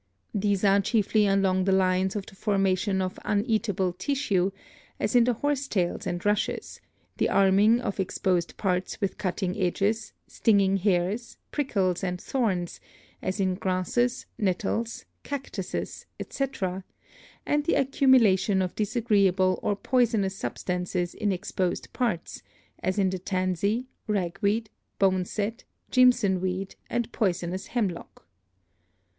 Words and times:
These 0.33 0.63
are 0.63 0.81
chiefly 0.81 1.27
along 1.27 1.65
the 1.65 1.71
lines 1.71 2.15
of 2.15 2.25
the 2.25 2.33
formation 2.33 3.03
of 3.03 3.19
uneatable 3.23 3.93
tissue, 3.99 4.49
as 4.99 5.15
in 5.15 5.25
the 5.25 5.33
horsetails 5.33 6.07
and 6.07 6.25
rushes, 6.25 6.81
the 7.17 7.29
arming 7.29 7.79
of 7.81 7.99
exposed 7.99 8.57
parts 8.57 8.99
with 8.99 9.19
cutting 9.19 9.55
edges, 9.61 10.13
stinging 10.25 10.77
hairs, 10.77 11.37
prickles 11.51 12.03
and 12.03 12.19
thorns, 12.19 12.79
as 13.21 13.39
in 13.39 13.53
grasses, 13.53 14.25
nettles, 14.39 15.05
cactuses, 15.21 16.07
etc., 16.19 16.83
and 17.45 17.65
the 17.65 17.75
accumulation 17.75 18.63
of 18.63 18.73
disagreeable 18.73 19.59
or 19.61 19.75
poisonous 19.75 20.35
substances 20.35 21.13
in 21.13 21.31
exposed 21.31 21.93
parts, 21.93 22.41
as 22.79 22.97
in 22.97 23.11
the 23.11 23.19
tansy, 23.19 23.85
ragweed, 24.07 24.71
boneset, 24.97 25.63
jimson 25.91 26.41
weed 26.41 26.73
and 26.89 27.11
poison 27.11 27.53
ous 27.53 27.67
hemlock. 27.67 28.25